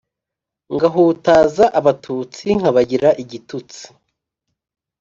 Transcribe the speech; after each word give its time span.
Ngahutaza 0.73 1.65
abatutsi 1.79 2.45
nkabagira 2.59 3.09
igitutsi 3.23 3.81